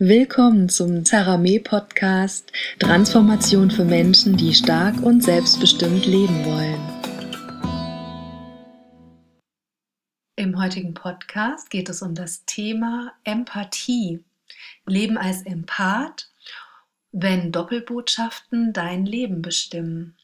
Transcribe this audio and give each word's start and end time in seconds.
Willkommen 0.00 0.68
zum 0.68 1.02
Zaramé 1.02 1.60
Podcast 1.60 2.52
Transformation 2.78 3.68
für 3.68 3.84
Menschen, 3.84 4.36
die 4.36 4.54
stark 4.54 5.02
und 5.02 5.24
selbstbestimmt 5.24 6.06
leben 6.06 6.44
wollen. 6.44 6.78
Im 10.36 10.56
heutigen 10.56 10.94
Podcast 10.94 11.68
geht 11.68 11.88
es 11.88 12.00
um 12.00 12.14
das 12.14 12.44
Thema 12.44 13.12
Empathie. 13.24 14.24
Leben 14.86 15.18
als 15.18 15.42
Empath, 15.42 16.30
wenn 17.10 17.50
Doppelbotschaften 17.50 18.72
dein 18.72 19.04
Leben 19.04 19.42
bestimmen. 19.42 20.16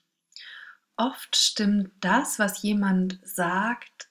Oft 0.96 1.34
stimmt 1.34 1.90
das, 1.98 2.38
was 2.38 2.62
jemand 2.62 3.18
sagt, 3.24 4.08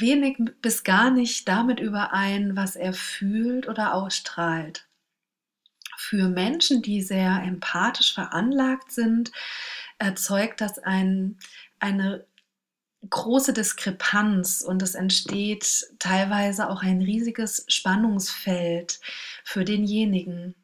wenig 0.00 0.38
bis 0.60 0.84
gar 0.84 1.10
nicht 1.10 1.48
damit 1.48 1.80
überein, 1.80 2.56
was 2.56 2.76
er 2.76 2.92
fühlt 2.92 3.68
oder 3.68 3.94
ausstrahlt. 3.94 4.86
Für 5.96 6.28
Menschen, 6.28 6.82
die 6.82 7.02
sehr 7.02 7.42
empathisch 7.44 8.14
veranlagt 8.14 8.92
sind, 8.92 9.32
erzeugt 9.98 10.60
das 10.60 10.78
ein, 10.78 11.38
eine 11.78 12.26
große 13.08 13.52
Diskrepanz 13.52 14.62
und 14.62 14.82
es 14.82 14.94
entsteht 14.94 15.86
teilweise 15.98 16.68
auch 16.68 16.82
ein 16.82 17.02
riesiges 17.02 17.64
Spannungsfeld 17.68 19.00
für 19.44 19.64
denjenigen. 19.64 20.54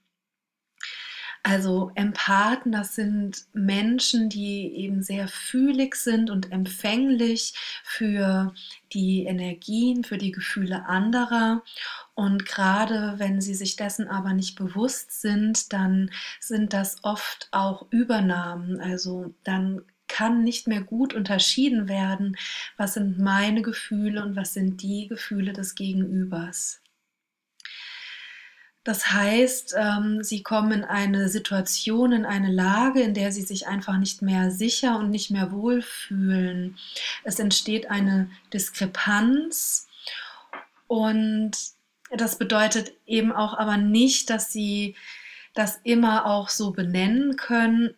Also 1.43 1.91
Empathen, 1.95 2.71
das 2.71 2.95
sind 2.95 3.47
Menschen, 3.55 4.29
die 4.29 4.75
eben 4.77 5.03
sehr 5.03 5.27
fühlig 5.27 5.95
sind 5.95 6.29
und 6.29 6.53
empfänglich 6.53 7.55
für 7.83 8.53
die 8.93 9.25
Energien, 9.25 10.05
für 10.05 10.19
die 10.19 10.33
Gefühle 10.33 10.87
anderer. 10.87 11.63
Und 12.15 12.45
gerade 12.45 13.15
wenn 13.17 13.41
sie 13.41 13.55
sich 13.55 13.77
dessen 13.77 14.07
aber 14.09 14.35
nicht 14.35 14.57
bewusst 14.57 15.23
sind, 15.23 15.73
dann 15.73 16.11
sind 16.41 16.75
das 16.75 17.03
oft 17.05 17.49
auch 17.53 17.87
Übernahmen. 17.91 18.79
Also 18.81 19.35
dann 19.43 19.83
kann 20.09 20.43
nicht 20.45 20.67
mehr 20.67 20.83
gut 20.83 21.15
unterschieden 21.15 21.89
werden, 21.89 22.37
was 22.77 22.95
sind 22.95 23.19
meine 23.19 23.63
Gefühle 23.63 24.23
und 24.23 24.37
was 24.37 24.53
sind 24.53 24.83
die 24.83 25.09
Gefühle 25.09 25.53
des 25.53 25.75
Gegenübers. 25.75 26.83
Das 28.83 29.13
heißt, 29.13 29.75
ähm, 29.77 30.23
sie 30.23 30.43
kommen 30.43 30.73
in 30.73 30.85
eine 30.85 31.29
Situation, 31.29 32.13
in 32.13 32.25
eine 32.25 32.51
Lage, 32.51 33.03
in 33.03 33.13
der 33.13 33.31
sie 33.31 33.43
sich 33.43 33.67
einfach 33.67 33.99
nicht 33.99 34.23
mehr 34.23 34.51
sicher 34.51 34.99
und 34.99 35.11
nicht 35.11 35.31
mehr 35.31 35.53
wohlfühlen. 35.53 36.79
Es 37.23 37.39
entsteht 37.39 37.91
eine 37.91 38.31
Diskrepanz 38.55 39.87
und 40.87 41.53
das 42.11 42.39
bedeutet 42.39 42.93
eben 43.07 43.33
auch 43.33 43.55
aber 43.55 43.77
nicht, 43.77 44.31
dass 44.31 44.51
sie 44.53 44.97
das 45.55 45.79
immer 45.85 46.27
auch 46.27 46.49
so 46.49 46.71
benennen 46.73 47.37
können. 47.37 47.95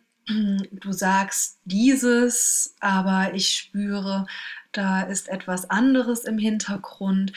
Du 0.71 0.91
sagst 0.91 1.59
dieses, 1.65 2.75
aber 2.79 3.33
ich 3.33 3.49
spüre, 3.49 4.25
da 4.71 5.03
ist 5.03 5.29
etwas 5.29 5.69
anderes 5.69 6.25
im 6.25 6.37
Hintergrund. 6.37 7.31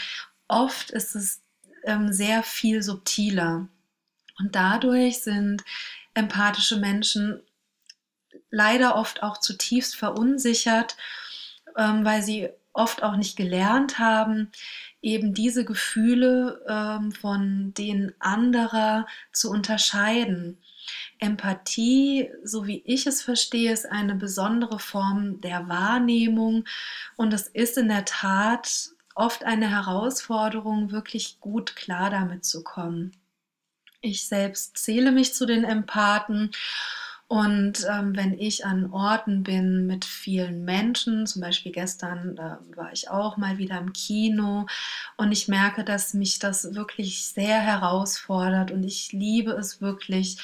Oft 0.49 0.91
ist 0.91 1.15
es 1.15 1.41
ähm, 1.87 2.13
sehr 2.13 2.43
viel 2.43 2.83
subtiler. 2.83 3.69
Und 4.39 4.55
dadurch 4.55 5.23
sind 5.23 5.65
empathische 6.15 6.77
Menschen 6.77 7.41
leider 8.51 8.97
oft 8.97 9.23
auch 9.23 9.39
zutiefst 9.39 9.97
verunsichert, 9.97 10.97
ähm, 11.77 12.05
weil 12.05 12.23
sie 12.23 12.49
oft 12.73 13.03
auch 13.03 13.17
nicht 13.17 13.37
gelernt 13.37 13.99
haben, 13.99 14.51
eben 15.01 15.35
diese 15.35 15.65
Gefühle 15.65 16.65
ähm, 16.69 17.13
von 17.13 17.73
denen 17.75 18.13
anderer 18.19 19.07
zu 19.33 19.51
unterscheiden. 19.51 20.59
Empathie, 21.19 22.31
so 22.45 22.67
wie 22.67 22.83
ich 22.85 23.07
es 23.07 23.23
verstehe, 23.23 23.73
ist 23.73 23.87
eine 23.87 24.15
besondere 24.15 24.79
Form 24.79 25.41
der 25.41 25.69
Wahrnehmung 25.69 26.65
und 27.17 27.33
es 27.33 27.49
ist 27.49 27.79
in 27.79 27.89
der 27.89 28.05
Tat 28.05 28.91
oft 29.17 29.45
eine 29.45 29.71
Herausforderung, 29.71 30.93
wirklich 30.93 31.41
gut 31.41 31.75
klar 31.75 32.11
damit 32.11 32.45
zu 32.45 32.63
kommen. 32.63 33.17
Ich 34.01 34.29
selbst 34.29 34.79
zähle 34.79 35.11
mich 35.11 35.35
zu 35.35 35.47
den 35.47 35.65
Empathen 35.65 36.53
und 37.29 37.85
ähm, 37.91 38.15
wenn 38.15 38.39
ich 38.39 38.65
an 38.65 38.93
Orten 38.93 39.43
bin 39.43 39.87
mit 39.87 40.05
vielen 40.05 40.65
Menschen, 40.65 41.27
zum 41.27 41.43
Beispiel 41.43 41.73
gestern 41.73 42.37
äh, 42.37 42.77
war 42.77 42.93
ich 42.93 43.11
auch 43.11 43.37
mal 43.37 43.59
wieder 43.59 43.79
im 43.79 43.93
Kino 43.93 44.67
und 45.17 45.33
ich 45.33 45.49
merke, 45.49 45.83
dass 45.83 46.15
mich 46.15 46.39
das 46.39 46.75
wirklich 46.75 47.27
sehr 47.27 47.59
herausfordert 47.59 48.71
und 48.71 48.85
ich 48.85 49.11
liebe 49.11 49.51
es 49.53 49.81
wirklich, 49.81 50.39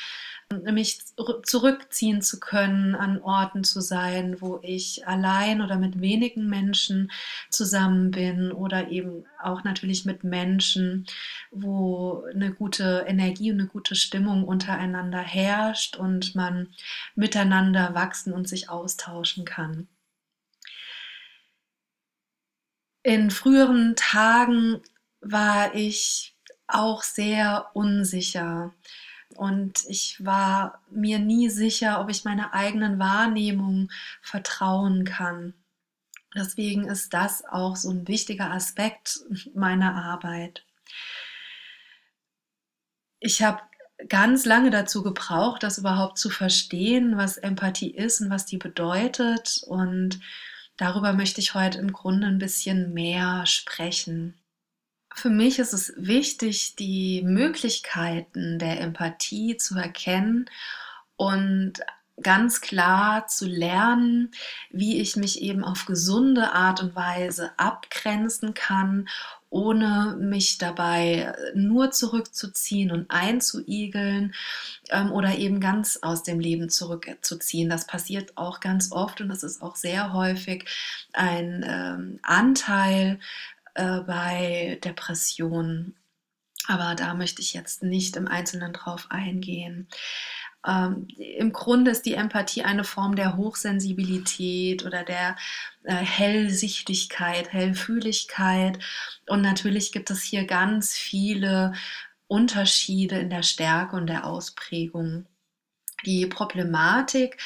mich 0.52 1.00
zurückziehen 1.42 2.22
zu 2.22 2.40
können, 2.40 2.94
an 2.94 3.20
Orten 3.22 3.64
zu 3.64 3.80
sein, 3.80 4.40
wo 4.40 4.60
ich 4.62 5.06
allein 5.06 5.60
oder 5.62 5.78
mit 5.78 6.00
wenigen 6.00 6.48
Menschen 6.48 7.10
zusammen 7.50 8.10
bin 8.10 8.52
oder 8.52 8.88
eben 8.88 9.24
auch 9.42 9.64
natürlich 9.64 10.04
mit 10.04 10.24
Menschen, 10.24 11.06
wo 11.50 12.24
eine 12.32 12.52
gute 12.52 13.04
Energie 13.06 13.52
und 13.52 13.60
eine 13.60 13.68
gute 13.68 13.94
Stimmung 13.94 14.44
untereinander 14.44 15.20
herrscht 15.20 15.96
und 15.96 16.34
man 16.34 16.68
miteinander 17.14 17.94
wachsen 17.94 18.32
und 18.32 18.48
sich 18.48 18.68
austauschen 18.68 19.44
kann. 19.44 19.88
In 23.02 23.30
früheren 23.30 23.96
Tagen 23.96 24.80
war 25.20 25.74
ich 25.74 26.36
auch 26.68 27.02
sehr 27.02 27.70
unsicher 27.74 28.72
und 29.36 29.84
ich 29.88 30.24
war 30.24 30.80
mir 30.90 31.18
nie 31.18 31.48
sicher, 31.48 32.00
ob 32.00 32.10
ich 32.10 32.24
meiner 32.24 32.54
eigenen 32.54 32.98
Wahrnehmung 32.98 33.90
vertrauen 34.20 35.04
kann. 35.04 35.54
Deswegen 36.34 36.86
ist 36.88 37.12
das 37.12 37.44
auch 37.44 37.76
so 37.76 37.90
ein 37.90 38.08
wichtiger 38.08 38.50
Aspekt 38.50 39.20
meiner 39.54 39.94
Arbeit. 39.94 40.64
Ich 43.20 43.42
habe 43.42 43.60
ganz 44.08 44.44
lange 44.44 44.70
dazu 44.70 45.02
gebraucht, 45.02 45.62
das 45.62 45.78
überhaupt 45.78 46.18
zu 46.18 46.30
verstehen, 46.30 47.16
was 47.16 47.38
Empathie 47.38 47.90
ist 47.90 48.20
und 48.20 48.30
was 48.30 48.46
die 48.46 48.56
bedeutet. 48.56 49.62
Und 49.66 50.20
darüber 50.76 51.12
möchte 51.12 51.40
ich 51.40 51.54
heute 51.54 51.78
im 51.78 51.92
Grunde 51.92 52.26
ein 52.26 52.38
bisschen 52.38 52.94
mehr 52.94 53.46
sprechen. 53.46 54.41
Für 55.14 55.30
mich 55.30 55.58
ist 55.58 55.72
es 55.72 55.92
wichtig, 55.96 56.76
die 56.76 57.22
Möglichkeiten 57.22 58.58
der 58.58 58.80
Empathie 58.80 59.56
zu 59.56 59.76
erkennen 59.76 60.48
und 61.16 61.80
ganz 62.22 62.60
klar 62.60 63.26
zu 63.26 63.46
lernen, 63.46 64.30
wie 64.70 65.00
ich 65.00 65.16
mich 65.16 65.42
eben 65.42 65.64
auf 65.64 65.86
gesunde 65.86 66.52
Art 66.52 66.82
und 66.82 66.94
Weise 66.94 67.52
abgrenzen 67.56 68.54
kann, 68.54 69.08
ohne 69.50 70.16
mich 70.18 70.56
dabei 70.58 71.34
nur 71.54 71.90
zurückzuziehen 71.90 72.90
und 72.90 73.10
einzuigeln 73.10 74.34
ähm, 74.90 75.12
oder 75.12 75.36
eben 75.36 75.60
ganz 75.60 75.98
aus 76.00 76.22
dem 76.22 76.40
Leben 76.40 76.70
zurückzuziehen. 76.70 77.68
Das 77.68 77.86
passiert 77.86 78.36
auch 78.36 78.60
ganz 78.60 78.92
oft 78.92 79.20
und 79.20 79.28
das 79.28 79.42
ist 79.42 79.62
auch 79.62 79.76
sehr 79.76 80.12
häufig 80.14 80.64
ein 81.12 81.64
ähm, 81.66 82.18
Anteil 82.22 83.18
äh, 83.74 84.00
bei 84.00 84.78
Depressionen. 84.84 85.96
Aber 86.68 86.94
da 86.94 87.14
möchte 87.14 87.42
ich 87.42 87.54
jetzt 87.54 87.82
nicht 87.82 88.16
im 88.16 88.28
Einzelnen 88.28 88.72
drauf 88.72 89.06
eingehen. 89.10 89.88
Ähm, 90.66 91.08
Im 91.16 91.52
Grunde 91.52 91.90
ist 91.90 92.06
die 92.06 92.14
Empathie 92.14 92.62
eine 92.62 92.84
Form 92.84 93.16
der 93.16 93.36
Hochsensibilität 93.36 94.84
oder 94.84 95.02
der 95.02 95.36
äh, 95.82 95.94
Hellsichtigkeit, 95.94 97.52
Hellfühligkeit. 97.52 98.78
Und 99.26 99.42
natürlich 99.42 99.92
gibt 99.92 100.10
es 100.10 100.22
hier 100.22 100.46
ganz 100.46 100.94
viele 100.94 101.72
Unterschiede 102.28 103.18
in 103.18 103.30
der 103.30 103.42
Stärke 103.42 103.96
und 103.96 104.06
der 104.06 104.24
Ausprägung. 104.26 105.26
Die 106.06 106.26
Problematik 106.26 107.38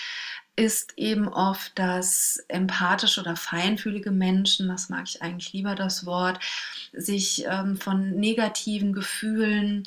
ist 0.57 0.95
eben 0.97 1.29
oft, 1.29 1.79
dass 1.79 2.43
empathische 2.49 3.21
oder 3.21 3.37
feinfühlige 3.37 4.11
Menschen, 4.11 4.69
das 4.69 4.89
mag 4.89 5.05
ich 5.07 5.23
eigentlich 5.23 5.53
lieber 5.53 5.75
das 5.75 6.07
Wort, 6.07 6.43
sich 6.93 7.45
ähm, 7.47 7.77
von 7.77 8.11
negativen 8.17 8.95
Gefühlen 8.95 9.85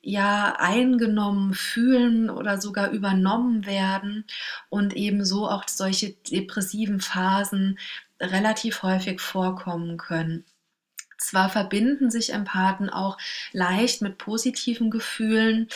ja 0.00 0.56
eingenommen 0.58 1.54
fühlen 1.54 2.30
oder 2.30 2.60
sogar 2.60 2.90
übernommen 2.90 3.66
werden 3.66 4.24
und 4.68 4.94
ebenso 4.94 5.48
auch 5.48 5.66
solche 5.66 6.12
depressiven 6.12 7.00
Phasen 7.00 7.78
relativ 8.20 8.82
häufig 8.82 9.20
vorkommen 9.20 9.96
können. 9.96 10.44
Zwar 11.18 11.48
verbinden 11.48 12.10
sich 12.10 12.32
Empathen 12.32 12.90
auch 12.90 13.18
leicht 13.52 14.02
mit 14.02 14.18
positiven 14.18 14.90
Gefühlen, 14.90 15.68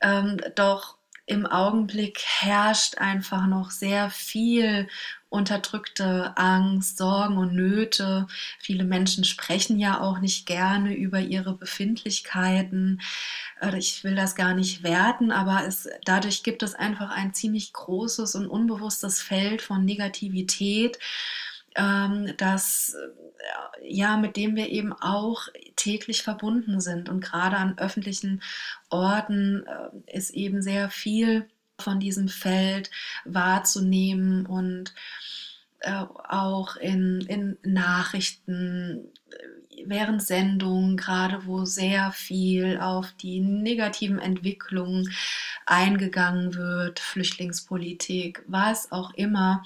ähm, 0.00 0.40
doch 0.54 0.96
im 1.26 1.44
Augenblick 1.44 2.22
herrscht 2.24 2.98
einfach 2.98 3.46
noch 3.46 3.70
sehr 3.70 4.10
viel 4.10 4.88
unterdrückte 5.28 6.32
Angst, 6.36 6.98
Sorgen 6.98 7.36
und 7.36 7.52
Nöte. 7.54 8.28
Viele 8.60 8.84
Menschen 8.84 9.24
sprechen 9.24 9.78
ja 9.78 10.00
auch 10.00 10.20
nicht 10.20 10.46
gerne 10.46 10.94
über 10.94 11.20
ihre 11.20 11.54
Befindlichkeiten. 11.54 13.00
äh, 13.60 13.76
ich 13.76 14.04
will 14.04 14.14
das 14.14 14.36
gar 14.36 14.54
nicht 14.54 14.82
werten, 14.84 15.32
aber 15.32 15.66
es, 15.66 15.88
dadurch 16.04 16.42
gibt 16.44 16.62
es 16.62 16.74
einfach 16.74 17.10
ein 17.10 17.34
ziemlich 17.34 17.72
großes 17.72 18.36
und 18.36 18.46
unbewusstes 18.46 19.20
Feld 19.20 19.62
von 19.62 19.84
Negativität, 19.84 20.98
ähm, 21.76 22.32
das 22.36 22.94
äh, 22.94 23.26
ja, 23.82 24.16
mit 24.16 24.36
dem 24.36 24.56
wir 24.56 24.68
eben 24.68 24.92
auch 24.92 25.48
täglich 25.76 26.22
verbunden 26.22 26.80
sind. 26.80 27.08
Und 27.08 27.20
gerade 27.20 27.56
an 27.56 27.78
öffentlichen 27.78 28.42
Orten 28.90 29.64
äh, 29.66 30.16
ist 30.16 30.30
eben 30.30 30.62
sehr 30.62 30.90
viel 30.90 31.48
von 31.78 32.00
diesem 32.00 32.28
Feld 32.28 32.90
wahrzunehmen 33.24 34.46
und 34.46 34.94
äh, 35.80 35.92
auch 35.92 36.76
in, 36.76 37.20
in 37.28 37.58
Nachrichten, 37.62 39.12
während 39.88 40.22
Sendungen, 40.22 40.96
gerade 40.96 41.46
wo 41.46 41.64
sehr 41.64 42.12
viel 42.12 42.78
auf 42.80 43.12
die 43.20 43.40
negativen 43.40 44.18
Entwicklungen 44.18 45.10
eingegangen 45.66 46.54
wird, 46.54 47.00
Flüchtlingspolitik, 47.00 48.42
was 48.46 48.92
auch 48.92 49.12
immer. 49.14 49.64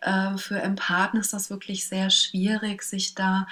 Äh, 0.00 0.36
für 0.36 0.60
Empathen 0.60 1.20
ist 1.20 1.32
das 1.32 1.50
wirklich 1.50 1.86
sehr 1.86 2.10
schwierig, 2.10 2.82
sich 2.82 3.14
da 3.14 3.46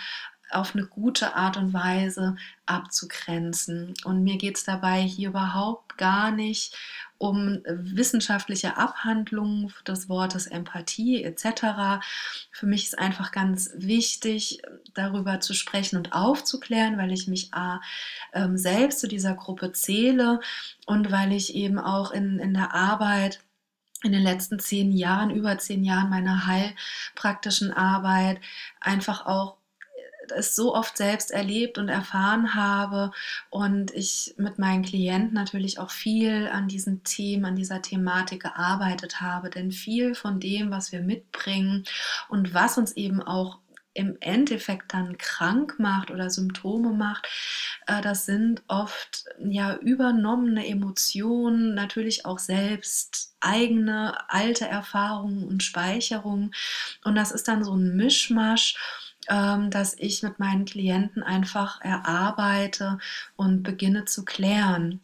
auf 0.52 0.74
eine 0.74 0.86
gute 0.86 1.34
Art 1.34 1.56
und 1.56 1.72
Weise 1.72 2.36
abzugrenzen. 2.66 3.94
Und 4.04 4.22
mir 4.22 4.36
geht 4.36 4.56
es 4.56 4.64
dabei 4.64 5.02
hier 5.02 5.30
überhaupt 5.30 5.98
gar 5.98 6.30
nicht 6.30 6.76
um 7.18 7.60
wissenschaftliche 7.66 8.78
Abhandlungen 8.78 9.70
des 9.86 10.08
Wortes 10.08 10.46
Empathie 10.46 11.22
etc. 11.22 12.02
Für 12.50 12.66
mich 12.66 12.84
ist 12.84 12.98
einfach 12.98 13.30
ganz 13.30 13.72
wichtig, 13.74 14.62
darüber 14.94 15.40
zu 15.40 15.52
sprechen 15.52 15.98
und 15.98 16.14
aufzuklären, 16.14 16.96
weil 16.96 17.12
ich 17.12 17.28
mich 17.28 17.52
A, 17.52 17.82
ähm, 18.32 18.56
selbst 18.56 19.00
zu 19.00 19.06
dieser 19.06 19.34
Gruppe 19.34 19.72
zähle 19.72 20.40
und 20.86 21.12
weil 21.12 21.32
ich 21.32 21.54
eben 21.54 21.78
auch 21.78 22.10
in, 22.10 22.38
in 22.38 22.54
der 22.54 22.74
Arbeit 22.74 23.40
in 24.02 24.12
den 24.12 24.22
letzten 24.22 24.58
zehn 24.58 24.92
Jahren, 24.92 25.30
über 25.30 25.58
zehn 25.58 25.84
Jahren 25.84 26.08
meiner 26.08 26.46
heilpraktischen 26.46 27.70
Arbeit 27.70 28.40
einfach 28.80 29.26
auch 29.26 29.59
es 30.30 30.54
so 30.54 30.74
oft 30.74 30.96
selbst 30.96 31.30
erlebt 31.30 31.78
und 31.78 31.88
erfahren 31.88 32.54
habe 32.54 33.12
und 33.50 33.92
ich 33.92 34.34
mit 34.36 34.58
meinen 34.58 34.84
Klienten 34.84 35.34
natürlich 35.34 35.78
auch 35.78 35.90
viel 35.90 36.48
an 36.52 36.68
diesen 36.68 37.02
Themen, 37.04 37.44
an 37.44 37.56
dieser 37.56 37.82
Thematik 37.82 38.42
gearbeitet 38.42 39.20
habe. 39.20 39.50
Denn 39.50 39.72
viel 39.72 40.14
von 40.14 40.40
dem, 40.40 40.70
was 40.70 40.92
wir 40.92 41.00
mitbringen 41.00 41.84
und 42.28 42.54
was 42.54 42.78
uns 42.78 42.92
eben 42.92 43.22
auch 43.22 43.58
im 43.92 44.16
Endeffekt 44.20 44.94
dann 44.94 45.18
krank 45.18 45.78
macht 45.78 46.10
oder 46.10 46.30
Symptome 46.30 46.92
macht, 46.92 47.26
äh, 47.86 48.00
das 48.00 48.24
sind 48.24 48.62
oft 48.68 49.24
ja 49.38 49.76
übernommene 49.76 50.66
Emotionen, 50.66 51.74
natürlich 51.74 52.24
auch 52.24 52.38
selbst 52.38 53.34
eigene 53.40 54.30
alte 54.30 54.66
Erfahrungen 54.66 55.44
und 55.44 55.62
Speicherungen. 55.62 56.54
Und 57.04 57.16
das 57.16 57.32
ist 57.32 57.48
dann 57.48 57.64
so 57.64 57.74
ein 57.74 57.96
Mischmasch 57.96 58.76
ähm, 59.30 59.70
dass 59.70 59.94
ich 59.94 60.22
mit 60.22 60.38
meinen 60.38 60.64
Klienten 60.66 61.22
einfach 61.22 61.80
erarbeite 61.80 62.98
und 63.36 63.62
beginne 63.62 64.04
zu 64.04 64.24
klären. 64.24 65.00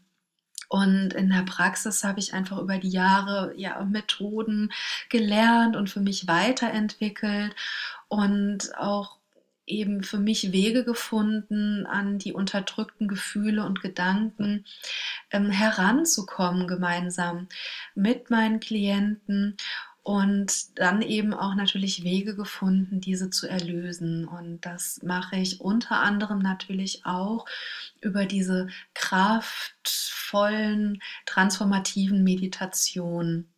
Und 0.69 1.15
in 1.15 1.31
der 1.31 1.43
Praxis 1.43 2.03
habe 2.03 2.19
ich 2.19 2.35
einfach 2.35 2.59
über 2.59 2.79
die 2.79 2.91
Jahre 2.91 3.55
ja, 3.57 3.83
Methoden 3.85 4.73
gelernt 5.09 5.77
und 5.77 5.89
für 5.89 6.01
mich 6.01 6.27
weiterentwickelt 6.27 7.55
und 8.09 8.77
auch 8.77 9.17
eben 9.67 10.03
für 10.03 10.19
mich 10.19 10.53
Wege 10.53 10.85
gefunden, 10.85 11.87
an 11.87 12.19
die 12.19 12.33
unterdrückten 12.33 13.09
Gefühle 13.09 13.65
und 13.65 13.81
Gedanken 13.81 14.65
ähm, 15.31 15.51
heranzukommen 15.51 16.69
gemeinsam 16.69 17.49
mit 17.95 18.31
meinen 18.31 18.61
Klienten 18.61 19.57
und 20.07 20.79
dann 20.79 21.03
eben 21.03 21.35
auch 21.35 21.57
natürlich 21.57 22.05
Wege 22.05 22.37
gefunden, 22.37 23.01
diese 23.01 23.29
zu 23.29 23.49
erlösen. 23.49 24.29
Und 24.29 24.61
das 24.61 25.03
mache 25.03 25.35
ich 25.35 25.61
unter 25.61 25.99
anderem 25.99 26.39
natürlich 26.39 27.05
auch 27.05 27.45
über 28.01 28.25
diese 28.25 28.69
kraftvollen, 28.95 31.03
transformativen 31.27 32.23
Meditationen. 32.23 33.53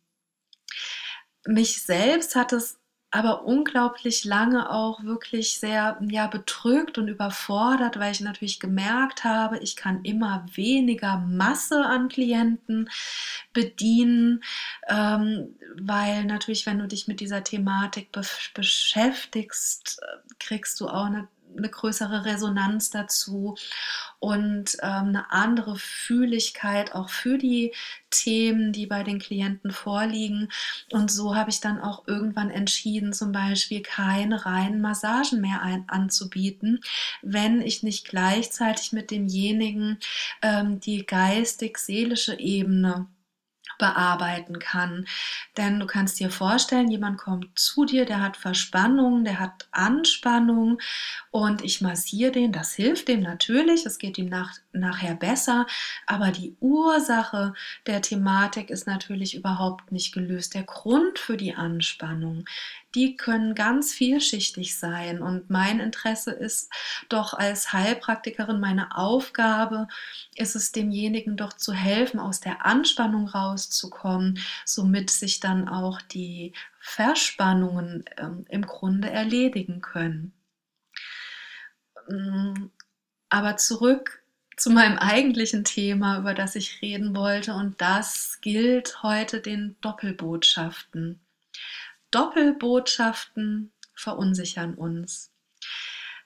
Mich 1.45 1.83
selbst 1.83 2.33
hat 2.33 2.51
es 2.51 2.78
aber 3.11 3.43
unglaublich 3.45 4.23
lange 4.23 4.69
auch 4.69 5.03
wirklich 5.03 5.59
sehr 5.59 5.99
ja, 6.09 6.27
bedrückt 6.27 6.97
und 6.97 7.07
überfordert, 7.07 7.97
weil 7.97 8.11
ich 8.11 8.19
natürlich 8.21 8.59
gemerkt 8.59 9.23
habe, 9.23 9.57
ich 9.59 9.75
kann 9.75 10.03
immer 10.03 10.45
weniger 10.53 11.17
Masse 11.17 11.83
an 11.85 12.09
Klienten 12.09 12.89
bedienen, 13.51 14.43
ähm, 14.87 15.55
weil 15.75 16.25
natürlich, 16.25 16.65
wenn 16.67 16.79
du 16.79 16.87
dich 16.87 17.07
mit 17.07 17.19
dieser 17.19 17.43
Thematik 17.43 18.11
be 18.11 18.21
beschäftigst, 18.53 19.99
äh, 20.01 20.33
kriegst 20.39 20.79
du 20.79 20.87
auch 20.87 21.05
eine 21.05 21.27
eine 21.57 21.69
größere 21.69 22.25
Resonanz 22.25 22.89
dazu 22.89 23.55
und 24.19 24.77
ähm, 24.81 25.09
eine 25.09 25.31
andere 25.31 25.75
Fühligkeit 25.77 26.93
auch 26.93 27.09
für 27.09 27.37
die 27.37 27.73
Themen, 28.09 28.71
die 28.73 28.85
bei 28.85 29.03
den 29.03 29.19
Klienten 29.19 29.71
vorliegen. 29.71 30.49
Und 30.91 31.11
so 31.11 31.35
habe 31.35 31.49
ich 31.49 31.61
dann 31.61 31.79
auch 31.79 32.07
irgendwann 32.07 32.49
entschieden, 32.49 33.13
zum 33.13 33.31
Beispiel 33.31 33.81
keine 33.81 34.45
reinen 34.45 34.81
Massagen 34.81 35.41
mehr 35.41 35.61
ein, 35.61 35.85
anzubieten, 35.87 36.81
wenn 37.21 37.61
ich 37.61 37.83
nicht 37.83 38.07
gleichzeitig 38.07 38.91
mit 38.91 39.11
demjenigen 39.11 39.99
ähm, 40.41 40.79
die 40.79 41.05
geistig-seelische 41.05 42.39
Ebene 42.39 43.07
bearbeiten 43.79 44.59
kann. 44.59 45.07
Denn 45.57 45.79
du 45.79 45.87
kannst 45.87 46.19
dir 46.19 46.29
vorstellen, 46.29 46.91
jemand 46.91 47.17
kommt 47.17 47.57
zu 47.57 47.85
dir, 47.85 48.05
der 48.05 48.21
hat 48.21 48.37
Verspannung, 48.37 49.23
der 49.23 49.39
hat 49.39 49.67
Anspannung 49.71 50.79
und 51.31 51.63
ich 51.63 51.81
massiere 51.81 52.31
den, 52.31 52.51
das 52.51 52.73
hilft 52.73 53.07
dem 53.07 53.21
natürlich, 53.21 53.85
es 53.87 53.97
geht 53.97 54.19
ihm 54.19 54.29
nach, 54.29 54.53
nachher 54.71 55.15
besser, 55.15 55.65
aber 56.05 56.31
die 56.31 56.55
Ursache 56.59 57.53
der 57.87 58.03
Thematik 58.03 58.69
ist 58.69 58.85
natürlich 58.85 59.35
überhaupt 59.35 59.91
nicht 59.91 60.13
gelöst. 60.13 60.53
Der 60.53 60.63
Grund 60.63 61.17
für 61.17 61.37
die 61.37 61.55
Anspannung, 61.55 62.45
die 62.95 63.15
können 63.15 63.55
ganz 63.55 63.93
vielschichtig 63.93 64.77
sein. 64.77 65.21
Und 65.21 65.49
mein 65.49 65.79
Interesse 65.79 66.31
ist 66.31 66.71
doch 67.07 67.33
als 67.33 67.71
Heilpraktikerin, 67.71 68.59
meine 68.59 68.95
Aufgabe 68.97 69.87
ist 70.35 70.55
es 70.55 70.71
demjenigen 70.71 71.37
doch 71.37 71.53
zu 71.53 71.73
helfen, 71.73 72.19
aus 72.19 72.39
der 72.39 72.65
Anspannung 72.65 73.33
rauszukommen, 73.69 74.39
somit 74.65 75.09
sich 75.09 75.39
dann 75.39 75.67
auch 75.67 76.01
die 76.01 76.53
Verspannungen 76.79 78.03
ähm, 78.17 78.45
im 78.49 78.65
Grunde 78.65 79.09
erledigen 79.09 79.81
können. 79.81 80.33
Mm, 82.09 82.69
aber 83.29 83.57
zurück 83.57 84.23
zu 84.57 84.71
meinem 84.71 84.97
eigentlichen 84.97 85.63
Thema, 85.63 86.17
über 86.19 86.33
das 86.33 86.55
ich 86.55 86.81
reden 86.81 87.15
wollte, 87.15 87.53
und 87.53 87.79
das 87.79 88.39
gilt 88.41 89.03
heute 89.03 89.39
den 89.39 89.75
Doppelbotschaften. 89.81 91.19
Doppelbotschaften 92.11 93.71
verunsichern 93.93 94.73
uns. 94.73 95.31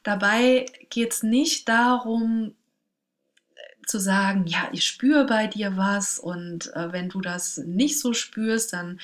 Dabei 0.02 0.66
geht 0.90 1.14
es 1.14 1.24
nicht 1.24 1.70
darum, 1.70 2.56
zu 3.88 4.00
sagen, 4.00 4.46
ja, 4.48 4.70
ich 4.72 4.86
spüre 4.86 5.26
bei 5.26 5.48
dir 5.48 5.78
was 5.78 6.20
und 6.20 6.74
äh, 6.76 6.92
wenn 6.92 7.10
du 7.10 7.22
das 7.22 7.58
nicht 7.58 8.00
so 8.00 8.14
spürst, 8.14 8.74
dann 8.74 9.00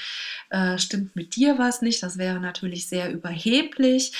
äh, 0.49 0.77
stimmt 0.77 1.15
mit 1.15 1.35
dir 1.35 1.57
was 1.57 1.81
nicht. 1.81 2.03
Das 2.03 2.17
wäre 2.17 2.39
natürlich 2.39 2.87
sehr 2.87 3.11
überheblich. 3.11 4.13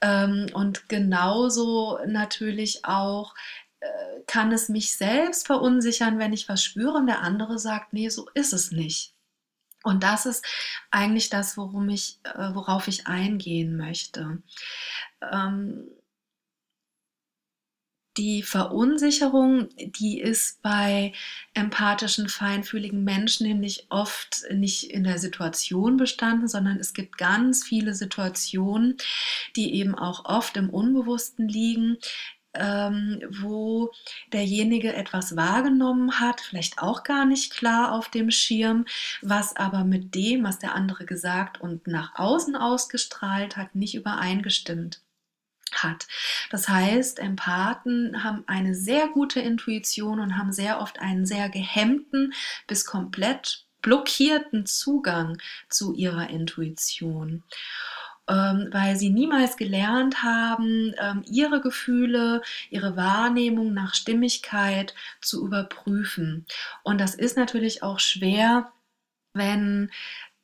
Ähm, 0.00 0.46
und 0.52 0.88
genauso 0.88 1.98
natürlich 2.06 2.84
auch 2.84 3.34
äh, 3.80 3.86
kann 4.26 4.52
es 4.52 4.68
mich 4.68 4.96
selbst 4.96 5.46
verunsichern, 5.46 6.18
wenn 6.18 6.32
ich 6.32 6.48
was 6.48 6.62
spüre 6.62 6.94
und 6.94 7.06
der 7.06 7.22
andere 7.22 7.58
sagt, 7.58 7.92
nee, 7.92 8.08
so 8.08 8.28
ist 8.34 8.52
es 8.52 8.72
nicht. 8.72 9.14
Und 9.84 10.04
das 10.04 10.26
ist 10.26 10.44
eigentlich 10.90 11.28
das, 11.28 11.56
worum 11.56 11.88
ich, 11.88 12.18
äh, 12.24 12.54
worauf 12.54 12.88
ich 12.88 13.06
eingehen 13.06 13.76
möchte. 13.76 14.38
Ähm, 15.32 15.88
die 18.16 18.42
Verunsicherung, 18.42 19.68
die 19.76 20.20
ist 20.20 20.60
bei 20.62 21.12
empathischen, 21.54 22.28
feinfühligen 22.28 23.04
Menschen 23.04 23.46
nämlich 23.46 23.86
oft 23.88 24.42
nicht 24.50 24.90
in 24.90 25.04
der 25.04 25.18
Situation 25.18 25.96
bestanden, 25.96 26.48
sondern 26.48 26.78
es 26.78 26.92
gibt 26.92 27.16
ganz 27.16 27.64
viele 27.64 27.94
Situationen, 27.94 28.96
die 29.56 29.74
eben 29.74 29.94
auch 29.94 30.24
oft 30.26 30.56
im 30.56 30.68
Unbewussten 30.68 31.48
liegen, 31.48 31.96
ähm, 32.54 33.22
wo 33.40 33.92
derjenige 34.32 34.94
etwas 34.94 35.36
wahrgenommen 35.36 36.20
hat, 36.20 36.40
vielleicht 36.42 36.78
auch 36.80 37.02
gar 37.02 37.24
nicht 37.24 37.52
klar 37.52 37.92
auf 37.92 38.10
dem 38.10 38.30
Schirm, 38.30 38.84
was 39.22 39.56
aber 39.56 39.84
mit 39.84 40.14
dem, 40.14 40.44
was 40.44 40.58
der 40.58 40.74
andere 40.74 41.06
gesagt 41.06 41.60
und 41.60 41.86
nach 41.86 42.14
außen 42.16 42.56
ausgestrahlt 42.56 43.56
hat, 43.56 43.74
nicht 43.74 43.94
übereingestimmt. 43.94 45.00
Hat. 45.76 46.06
Das 46.50 46.68
heißt, 46.68 47.18
Empathen 47.18 48.24
haben 48.24 48.44
eine 48.46 48.74
sehr 48.74 49.08
gute 49.08 49.40
Intuition 49.40 50.20
und 50.20 50.36
haben 50.38 50.52
sehr 50.52 50.80
oft 50.80 51.00
einen 51.00 51.26
sehr 51.26 51.48
gehemmten 51.48 52.32
bis 52.66 52.84
komplett 52.84 53.66
blockierten 53.82 54.66
Zugang 54.66 55.38
zu 55.68 55.92
ihrer 55.94 56.30
Intuition 56.30 57.42
ähm, 58.28 58.68
weil 58.70 58.96
sie 58.96 59.10
niemals 59.10 59.56
gelernt 59.56 60.22
haben, 60.22 60.94
ähm, 61.00 61.24
ihre 61.26 61.60
Gefühle, 61.60 62.42
ihre 62.70 62.96
Wahrnehmung 62.96 63.74
nach 63.74 63.94
Stimmigkeit 63.94 64.94
zu 65.20 65.44
überprüfen. 65.44 66.46
Und 66.84 67.00
das 67.00 67.14
ist 67.14 67.36
natürlich 67.36 67.82
auch 67.82 67.98
schwer, 67.98 68.72
wenn 69.34 69.90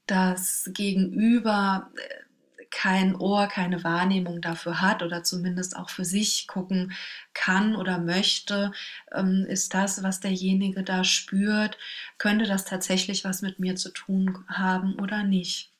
das 0.07 0.71
Gegenüber 0.73 1.91
äh, 1.97 2.28
kein 2.71 3.17
Ohr, 3.17 3.47
keine 3.47 3.85
Wahrnehmung 3.85 4.41
dafür 4.41 4.81
hat 4.81 5.03
oder 5.03 5.23
zumindest 5.23 5.77
auch 5.77 5.91
für 5.91 6.05
sich 6.05 6.47
gucken 6.47 6.93
kann 7.35 7.77
oder 7.77 7.99
möchte, 7.99 8.73
ähm, 9.13 9.47
ist 9.49 9.75
das, 9.75 10.03
was 10.03 10.21
derjenige 10.21 10.83
da 10.83 11.05
spürt, 11.05 11.79
könnte 12.19 12.47
das 12.47 12.65
tatsächlich 12.65 13.25
was 13.25 13.43
mit 13.43 13.59
mir 13.59 13.77
zu 13.77 13.91
tun 13.91 14.45
haben 14.49 14.99
oder 14.99 15.23
nicht. 15.23 15.73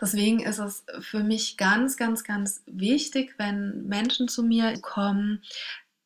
Deswegen 0.00 0.40
ist 0.40 0.58
es 0.58 0.84
für 1.00 1.22
mich 1.22 1.56
ganz, 1.56 1.96
ganz, 1.96 2.24
ganz 2.24 2.62
wichtig, 2.66 3.34
wenn 3.38 3.86
Menschen 3.86 4.26
zu 4.26 4.42
mir 4.42 4.80
kommen, 4.80 5.42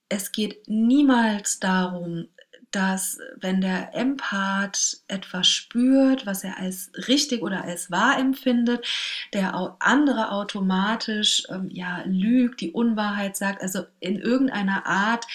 es 0.08 0.32
geht 0.32 0.68
niemals 0.68 1.58
darum, 1.60 2.28
dass 2.70 3.18
wenn 3.36 3.60
der 3.60 3.94
Empath 3.94 4.98
etwas 5.08 5.48
spürt, 5.48 6.26
was 6.26 6.44
er 6.44 6.58
als 6.58 6.90
richtig 7.08 7.42
oder 7.42 7.64
als 7.64 7.90
wahr 7.90 8.18
empfindet, 8.18 8.86
der 9.32 9.76
andere 9.78 10.32
automatisch 10.32 11.44
ähm, 11.48 11.68
ja 11.70 12.02
lügt, 12.06 12.60
die 12.60 12.72
Unwahrheit 12.72 13.36
sagt, 13.36 13.62
also 13.62 13.84
in 14.00 14.18
irgendeiner 14.18 14.86
Art 14.86 15.26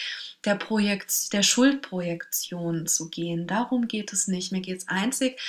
der, 0.46 0.56
Projekt, 0.56 1.34
der 1.34 1.44
Schuldprojektion 1.44 2.88
zu 2.88 3.10
gehen. 3.10 3.48
Darum 3.48 3.88
geht 3.88 4.12
es 4.12 4.28
nicht. 4.28 4.52
Mir 4.52 4.62
geht 4.62 4.80
es 4.80 4.88
einzig 4.88 5.40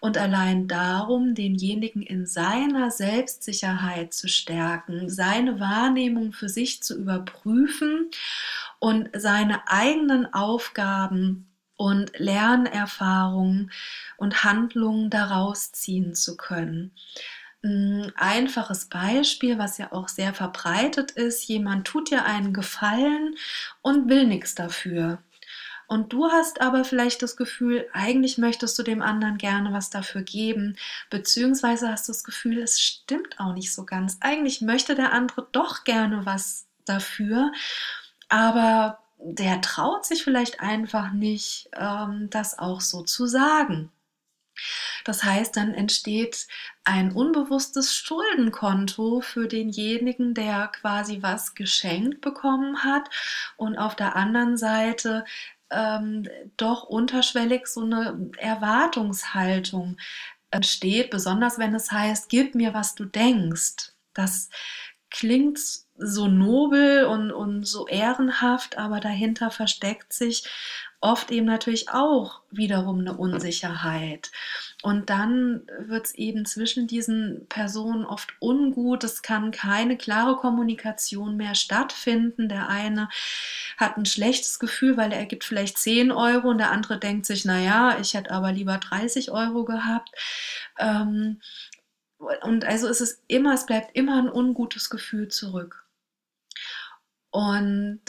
und 0.00 0.18
allein 0.18 0.68
darum, 0.68 1.34
denjenigen 1.34 2.02
in 2.02 2.26
seiner 2.26 2.90
Selbstsicherheit 2.90 4.12
zu 4.12 4.28
stärken, 4.28 5.08
seine 5.08 5.60
Wahrnehmung 5.60 6.32
für 6.32 6.48
sich 6.48 6.82
zu 6.82 6.98
überprüfen 6.98 8.10
und 8.84 9.08
seine 9.16 9.66
eigenen 9.66 10.34
Aufgaben 10.34 11.50
und 11.74 12.18
Lernerfahrungen 12.18 13.72
und 14.18 14.44
Handlungen 14.44 15.08
daraus 15.08 15.72
ziehen 15.72 16.14
zu 16.14 16.36
können. 16.36 16.92
Ein 17.62 18.12
einfaches 18.14 18.90
Beispiel, 18.90 19.56
was 19.56 19.78
ja 19.78 19.90
auch 19.90 20.08
sehr 20.08 20.34
verbreitet 20.34 21.12
ist, 21.12 21.48
jemand 21.48 21.86
tut 21.86 22.10
dir 22.10 22.26
einen 22.26 22.52
Gefallen 22.52 23.36
und 23.80 24.10
will 24.10 24.26
nichts 24.26 24.54
dafür. 24.54 25.22
Und 25.86 26.12
du 26.12 26.26
hast 26.26 26.60
aber 26.60 26.84
vielleicht 26.84 27.22
das 27.22 27.38
Gefühl, 27.38 27.86
eigentlich 27.94 28.36
möchtest 28.36 28.78
du 28.78 28.82
dem 28.82 29.00
anderen 29.00 29.38
gerne 29.38 29.72
was 29.72 29.88
dafür 29.88 30.20
geben, 30.20 30.76
beziehungsweise 31.08 31.88
hast 31.88 32.06
du 32.08 32.12
das 32.12 32.22
Gefühl, 32.22 32.58
es 32.58 32.82
stimmt 32.82 33.40
auch 33.40 33.54
nicht 33.54 33.72
so 33.72 33.86
ganz. 33.86 34.18
Eigentlich 34.20 34.60
möchte 34.60 34.94
der 34.94 35.14
andere 35.14 35.48
doch 35.52 35.84
gerne 35.84 36.26
was 36.26 36.66
dafür, 36.84 37.50
aber 38.28 38.98
der 39.18 39.60
traut 39.60 40.04
sich 40.04 40.22
vielleicht 40.22 40.60
einfach 40.60 41.12
nicht, 41.12 41.70
ähm, 41.74 42.28
das 42.30 42.58
auch 42.58 42.80
so 42.80 43.02
zu 43.02 43.26
sagen. 43.26 43.90
Das 45.04 45.24
heißt, 45.24 45.56
dann 45.56 45.74
entsteht 45.74 46.46
ein 46.84 47.12
unbewusstes 47.12 47.94
Schuldenkonto 47.94 49.20
für 49.20 49.48
denjenigen, 49.48 50.34
der 50.34 50.68
quasi 50.68 51.22
was 51.22 51.54
geschenkt 51.54 52.20
bekommen 52.20 52.84
hat 52.84 53.08
und 53.56 53.76
auf 53.76 53.96
der 53.96 54.16
anderen 54.16 54.56
Seite 54.56 55.24
ähm, 55.70 56.28
doch 56.56 56.84
unterschwellig 56.84 57.66
so 57.66 57.82
eine 57.82 58.30
Erwartungshaltung 58.38 59.96
entsteht, 60.50 61.10
besonders 61.10 61.58
wenn 61.58 61.74
es 61.74 61.90
heißt, 61.90 62.28
gib 62.28 62.54
mir, 62.54 62.74
was 62.74 62.94
du 62.94 63.04
denkst. 63.04 63.92
Das 64.12 64.50
klingt 65.10 65.58
so 65.96 66.26
nobel 66.26 67.04
und, 67.04 67.30
und 67.30 67.64
so 67.64 67.86
ehrenhaft, 67.86 68.78
aber 68.78 69.00
dahinter 69.00 69.50
versteckt 69.50 70.12
sich 70.12 70.44
oft 71.04 71.30
eben 71.30 71.44
natürlich 71.44 71.90
auch 71.90 72.40
wiederum 72.50 73.00
eine 73.00 73.14
Unsicherheit. 73.14 74.32
Und 74.82 75.10
dann 75.10 75.66
wird 75.78 76.06
es 76.06 76.14
eben 76.14 76.46
zwischen 76.46 76.86
diesen 76.86 77.46
Personen 77.50 78.06
oft 78.06 78.32
ungut. 78.40 79.04
Es 79.04 79.20
kann 79.20 79.50
keine 79.50 79.98
klare 79.98 80.36
Kommunikation 80.36 81.36
mehr 81.36 81.54
stattfinden. 81.54 82.48
Der 82.48 82.70
eine 82.70 83.10
hat 83.76 83.98
ein 83.98 84.06
schlechtes 84.06 84.58
Gefühl, 84.58 84.96
weil 84.96 85.12
er 85.12 85.26
gibt 85.26 85.44
vielleicht 85.44 85.76
10 85.76 86.10
Euro 86.10 86.48
und 86.48 86.58
der 86.58 86.72
andere 86.72 86.98
denkt 86.98 87.26
sich, 87.26 87.44
naja, 87.44 87.98
ich 88.00 88.14
hätte 88.14 88.30
aber 88.30 88.50
lieber 88.52 88.78
30 88.78 89.30
Euro 89.30 89.66
gehabt. 89.66 90.10
Ähm, 90.78 91.40
und 92.18 92.64
also 92.64 92.88
ist 92.88 93.02
es 93.02 93.22
immer, 93.28 93.52
es 93.52 93.66
bleibt 93.66 93.94
immer 93.94 94.16
ein 94.16 94.30
ungutes 94.30 94.88
Gefühl 94.88 95.28
zurück. 95.28 95.83
Und 97.34 98.00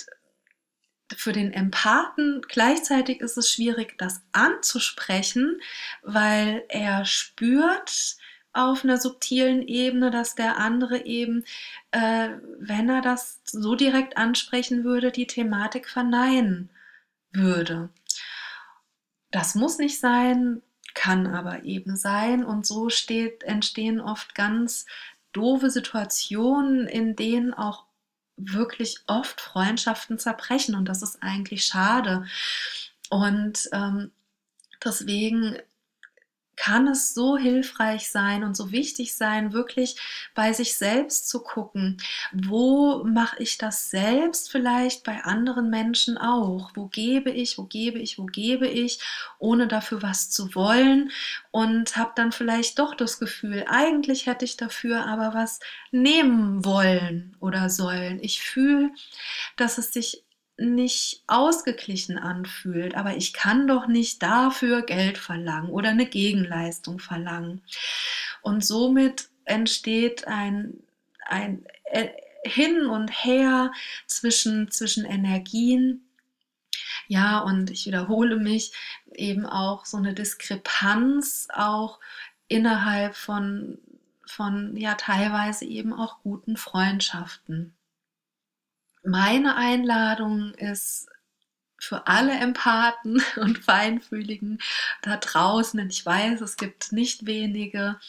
für 1.15 1.31
den 1.31 1.51
Empathen 1.51 2.43
gleichzeitig 2.47 3.21
ist 3.21 3.37
es 3.37 3.51
schwierig, 3.51 3.97
das 3.97 4.21
anzusprechen, 4.33 5.59
weil 6.03 6.63
er 6.69 7.05
spürt 7.05 8.17
auf 8.53 8.83
einer 8.83 8.97
subtilen 8.97 9.63
Ebene, 9.67 10.11
dass 10.11 10.35
der 10.35 10.57
andere 10.57 11.05
eben, 11.05 11.43
äh, 11.89 12.29
wenn 12.59 12.87
er 12.87 13.01
das 13.01 13.41
so 13.45 13.73
direkt 13.73 14.15
ansprechen 14.15 14.83
würde, 14.83 15.11
die 15.11 15.25
Thematik 15.25 15.89
verneinen 15.89 16.69
würde. 17.31 17.89
Das 19.31 19.55
muss 19.55 19.79
nicht 19.79 19.99
sein, 19.99 20.61
kann 20.93 21.25
aber 21.25 21.63
eben 21.63 21.97
sein 21.97 22.45
und 22.45 22.67
so 22.67 22.89
steht, 22.89 23.41
entstehen 23.41 23.99
oft 23.99 24.35
ganz 24.35 24.85
doofe 25.31 25.71
Situationen, 25.71 26.87
in 26.87 27.15
denen 27.15 27.55
auch 27.55 27.85
wirklich 28.37 28.99
oft 29.07 29.41
Freundschaften 29.41 30.19
zerbrechen 30.19 30.75
und 30.75 30.85
das 30.85 31.01
ist 31.01 31.21
eigentlich 31.21 31.65
schade. 31.65 32.25
Und 33.09 33.69
ähm, 33.71 34.11
deswegen 34.83 35.57
kann 36.55 36.87
es 36.87 37.13
so 37.13 37.37
hilfreich 37.37 38.09
sein 38.09 38.43
und 38.43 38.55
so 38.55 38.71
wichtig 38.71 39.15
sein, 39.15 39.53
wirklich 39.53 39.97
bei 40.33 40.53
sich 40.53 40.75
selbst 40.77 41.29
zu 41.29 41.41
gucken, 41.41 41.97
wo 42.33 43.03
mache 43.03 43.41
ich 43.41 43.57
das 43.57 43.89
selbst 43.89 44.51
vielleicht 44.51 45.03
bei 45.03 45.23
anderen 45.23 45.69
Menschen 45.69 46.17
auch? 46.17 46.71
Wo 46.75 46.87
gebe 46.87 47.31
ich, 47.31 47.57
wo 47.57 47.63
gebe 47.63 47.99
ich, 47.99 48.17
wo 48.17 48.25
gebe 48.25 48.67
ich, 48.67 48.99
ohne 49.39 49.67
dafür 49.67 50.01
was 50.01 50.29
zu 50.29 50.55
wollen 50.55 51.11
und 51.51 51.95
habe 51.97 52.11
dann 52.15 52.31
vielleicht 52.31 52.79
doch 52.79 52.95
das 52.95 53.19
Gefühl, 53.19 53.65
eigentlich 53.67 54.25
hätte 54.25 54.45
ich 54.45 54.57
dafür 54.57 55.05
aber 55.05 55.33
was 55.33 55.59
nehmen 55.91 56.65
wollen 56.65 57.35
oder 57.39 57.69
sollen. 57.69 58.19
Ich 58.21 58.41
fühle, 58.41 58.91
dass 59.55 59.77
es 59.77 59.93
sich 59.93 60.24
nicht 60.57 61.23
ausgeglichen 61.27 62.17
anfühlt, 62.17 62.95
aber 62.95 63.17
ich 63.17 63.33
kann 63.33 63.67
doch 63.67 63.87
nicht 63.87 64.23
dafür 64.23 64.83
Geld 64.83 65.17
verlangen 65.17 65.69
oder 65.69 65.89
eine 65.89 66.05
Gegenleistung 66.05 66.99
verlangen. 66.99 67.61
Und 68.41 68.63
somit 68.63 69.29
entsteht 69.43 70.27
ein, 70.27 70.81
ein 71.25 71.65
äh, 71.85 72.09
Hin 72.43 72.85
und 72.85 73.09
Her 73.09 73.71
zwischen, 74.07 74.71
zwischen 74.71 75.05
Energien. 75.05 76.07
Ja, 77.07 77.39
und 77.39 77.69
ich 77.69 77.85
wiederhole 77.85 78.37
mich 78.37 78.71
eben 79.13 79.45
auch 79.45 79.85
so 79.85 79.97
eine 79.97 80.13
Diskrepanz 80.13 81.47
auch 81.53 81.99
innerhalb 82.47 83.15
von, 83.15 83.79
von 84.25 84.77
ja 84.77 84.95
teilweise 84.95 85.65
eben 85.65 85.93
auch 85.93 86.19
guten 86.23 86.57
Freundschaften 86.57 87.73
meine 89.05 89.55
Einladung 89.55 90.53
ist 90.55 91.07
für 91.77 92.07
alle 92.07 92.33
Empathen 92.33 93.21
und 93.37 93.59
Feinfühligen 93.59 94.59
da 95.01 95.17
draußen, 95.17 95.77
denn 95.77 95.89
ich 95.89 96.05
weiß, 96.05 96.41
es 96.41 96.57
gibt 96.57 96.91
nicht 96.91 97.25
wenige, 97.25 97.99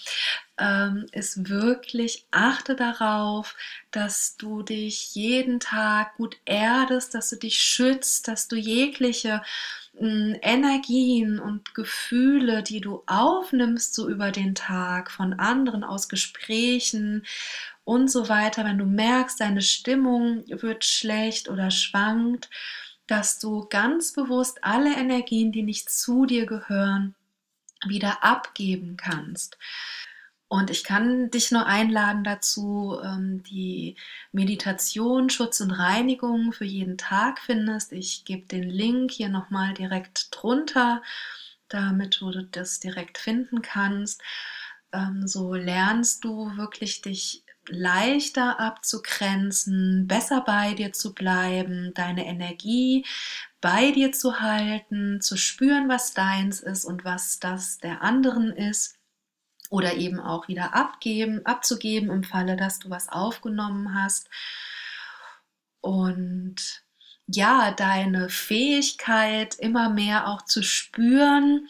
ähm, 0.59 1.07
ist 1.13 1.49
wirklich, 1.49 2.27
achte 2.31 2.77
darauf, 2.77 3.55
dass 3.91 4.37
du 4.37 4.63
dich 4.63 5.15
jeden 5.15 5.61
Tag 5.61 6.17
gut 6.17 6.37
erdest, 6.47 7.15
dass 7.15 7.31
du 7.31 7.37
dich 7.37 7.59
schützt, 7.61 8.29
dass 8.29 8.49
du 8.49 8.57
jegliche 8.57 9.43
Energien 9.99 11.39
und 11.39 11.75
Gefühle, 11.75 12.63
die 12.63 12.81
du 12.81 13.03
aufnimmst 13.07 13.95
so 13.95 14.09
über 14.09 14.31
den 14.31 14.55
Tag 14.55 15.11
von 15.11 15.33
anderen 15.35 15.85
aus 15.85 16.09
Gesprächen 16.09 17.25
und 17.85 18.11
so 18.11 18.29
weiter, 18.29 18.65
wenn 18.65 18.79
du 18.79 18.85
merkst, 18.85 19.41
deine 19.41 19.63
Stimmung 19.63 20.45
wird 20.49 20.85
schlecht 20.85 21.49
oder 21.49 21.71
schwankt, 21.71 22.51
dass 23.07 23.39
du 23.39 23.67
ganz 23.69 24.13
bewusst 24.13 24.59
alle 24.63 24.95
Energien, 24.97 25.53
die 25.53 25.63
nicht 25.63 25.89
zu 25.89 26.27
dir 26.27 26.47
gehören, 26.47 27.15
wieder 27.87 28.25
abgeben 28.25 28.97
kannst. 28.97 29.57
Und 30.49 30.71
ich 30.71 30.85
kann 30.85 31.31
dich 31.31 31.51
nur 31.51 31.67
einladen 31.67 32.23
dazu, 32.23 32.99
ähm, 33.03 33.43
die 33.43 33.97
Meditation, 34.31 35.29
Schutz 35.29 35.61
und 35.61 35.73
Reinigung 35.73 36.53
für 36.53 36.65
jeden 36.65 36.99
Tag 36.99 37.41
findest. 37.41 37.93
Ich 37.93 38.25
gebe 38.25 38.47
den 38.47 38.71
Link 38.71 39.11
hier 39.11 39.29
nochmal 39.29 39.75
direkt 39.75 40.29
drunter, 40.31 41.03
damit 41.69 42.21
du 42.21 42.31
das 42.31 42.79
direkt 42.79 43.19
finden 43.19 43.61
kannst. 43.61 44.23
Ähm, 44.93 45.27
so 45.27 45.55
lernst 45.55 46.25
du 46.25 46.57
wirklich 46.57 47.03
dich 47.03 47.43
leichter 47.69 48.61
abzugrenzen, 48.61 50.07
besser 50.07 50.43
bei 50.43 50.75
dir 50.75 50.93
zu 50.93 51.13
bleiben, 51.15 51.93
deine 51.95 52.27
Energie 52.27 53.05
bei 53.61 53.91
dir 53.91 54.13
zu 54.13 54.41
halten, 54.41 55.21
zu 55.21 55.37
spüren, 55.37 55.89
was 55.89 56.15
deins 56.15 56.61
ist 56.61 56.85
und 56.85 57.05
was 57.05 57.41
das 57.41 57.79
der 57.79 58.03
anderen 58.03 58.53
ist 58.53 58.96
oder 59.71 59.95
eben 59.95 60.21
auch 60.21 60.49
wieder 60.49 60.75
abgeben, 60.75 61.45
abzugeben 61.45 62.11
im 62.11 62.25
Falle, 62.25 62.57
dass 62.57 62.79
du 62.79 62.91
was 62.91 63.09
aufgenommen 63.09 63.95
hast. 63.95 64.29
Und 65.81 66.83
ja, 67.27 67.73
deine 67.73 68.29
Fähigkeit 68.29 69.57
immer 69.57 69.89
mehr 69.91 70.29
auch 70.29 70.43
zu 70.43 70.63
spüren 70.63 71.69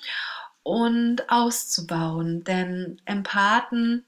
und 0.63 1.31
auszubauen. 1.31 2.45
Denn 2.45 3.01
Empathen 3.05 4.05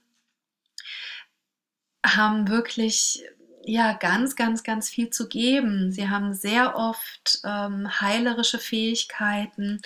haben 2.04 2.49
wirklich 2.49 3.23
ja 3.64 3.92
ganz, 3.92 4.35
ganz, 4.37 4.62
ganz 4.62 4.88
viel 4.88 5.11
zu 5.11 5.28
geben. 5.28 5.92
Sie 5.92 6.09
haben 6.09 6.35
sehr 6.35 6.76
oft 6.76 7.40
ähm, 7.45 8.00
heilerische 8.00 8.59
Fähigkeiten. 8.59 9.80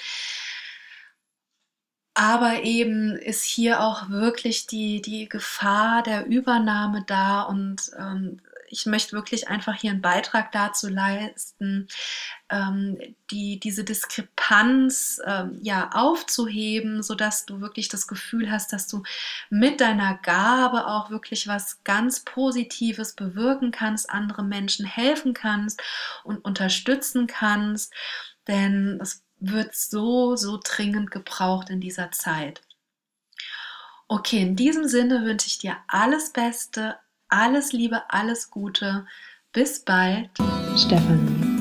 Aber 2.15 2.63
eben 2.63 3.17
ist 3.17 3.43
hier 3.43 3.81
auch 3.81 4.11
wirklich 4.11 4.67
die, 4.67 5.01
die 5.01 5.29
Gefahr 5.29 6.03
der 6.03 6.27
Übernahme 6.27 7.05
da 7.07 7.43
und 7.43 7.91
ähm, 7.99 8.41
ich 8.73 8.87
möchte 8.87 9.13
wirklich 9.13 9.49
einfach 9.49 9.75
hier 9.75 9.91
einen 9.91 10.01
Beitrag 10.01 10.51
dazu 10.51 10.89
leisten, 10.89 11.89
ähm, 12.49 12.99
die, 13.31 13.61
diese 13.61 13.85
Diskrepanz 13.85 15.21
ähm, 15.27 15.59
ja 15.63 15.91
aufzuheben, 15.93 17.03
sodass 17.03 17.45
du 17.45 17.61
wirklich 17.61 17.91
das 17.91 18.07
Gefühl 18.07 18.51
hast, 18.51 18.73
dass 18.73 18.89
du 18.89 19.03
mit 19.51 19.83
deiner 19.83 20.17
Gabe 20.23 20.87
auch 20.87 21.11
wirklich 21.11 21.47
was 21.47 21.85
ganz 21.85 22.21
Positives 22.21 23.15
bewirken 23.15 23.73
kannst, 23.73 24.09
andere 24.09 24.43
Menschen 24.43 24.87
helfen 24.87 25.35
kannst 25.35 25.83
und 26.25 26.43
unterstützen 26.43 27.27
kannst. 27.27 27.93
Denn 28.49 28.99
es 29.03 29.22
wird 29.43 29.75
so, 29.75 30.37
so 30.37 30.59
dringend 30.63 31.11
gebraucht 31.11 31.71
in 31.71 31.81
dieser 31.81 32.13
Zeit. 32.13 32.63
Okay, 34.09 34.43
in 34.43 34.57
diesem 34.57 34.89
Sinne 34.89 35.25
wünsche 35.25 35.47
ich 35.47 35.59
dir 35.59 35.77
alles 35.89 36.31
Beste, 36.31 36.97
alles 37.29 37.73
Liebe, 37.73 38.03
alles 38.11 38.51
Gute. 38.51 39.07
Bis 39.53 39.81
bald, 39.81 40.31
Stefanie. 40.77 41.52